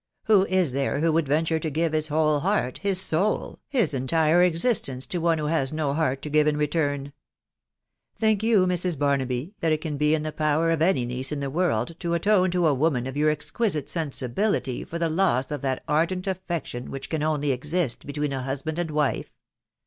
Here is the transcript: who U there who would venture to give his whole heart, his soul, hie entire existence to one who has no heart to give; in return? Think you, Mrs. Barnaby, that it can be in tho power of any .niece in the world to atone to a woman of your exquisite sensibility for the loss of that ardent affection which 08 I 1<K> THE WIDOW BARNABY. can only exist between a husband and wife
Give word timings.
who 0.23 0.47
U 0.49 0.65
there 0.65 0.99
who 0.99 1.13
would 1.13 1.27
venture 1.27 1.59
to 1.59 1.69
give 1.69 1.93
his 1.93 2.07
whole 2.07 2.39
heart, 2.39 2.79
his 2.79 2.99
soul, 2.99 3.59
hie 3.71 3.85
entire 3.93 4.41
existence 4.41 5.05
to 5.05 5.19
one 5.21 5.37
who 5.37 5.45
has 5.45 5.71
no 5.71 5.93
heart 5.93 6.23
to 6.23 6.29
give; 6.31 6.47
in 6.47 6.57
return? 6.57 7.13
Think 8.17 8.41
you, 8.41 8.65
Mrs. 8.65 8.97
Barnaby, 8.97 9.53
that 9.59 9.71
it 9.71 9.79
can 9.81 9.97
be 9.97 10.15
in 10.15 10.23
tho 10.23 10.31
power 10.31 10.71
of 10.71 10.81
any 10.81 11.05
.niece 11.05 11.31
in 11.31 11.39
the 11.39 11.51
world 11.51 11.95
to 11.99 12.15
atone 12.15 12.49
to 12.49 12.65
a 12.65 12.73
woman 12.73 13.05
of 13.05 13.15
your 13.15 13.29
exquisite 13.29 13.89
sensibility 13.89 14.83
for 14.83 14.97
the 14.97 15.07
loss 15.07 15.51
of 15.51 15.61
that 15.61 15.83
ardent 15.87 16.25
affection 16.25 16.89
which 16.89 17.03
08 17.03 17.05
I 17.05 17.05
1<K> 17.09 17.11
THE 17.11 17.13
WIDOW 17.19 17.25
BARNABY. 17.25 17.25
can 17.25 17.35
only 17.45 17.51
exist 17.51 18.05
between 18.07 18.33
a 18.33 18.41
husband 18.41 18.79
and 18.79 18.89
wife 18.89 19.31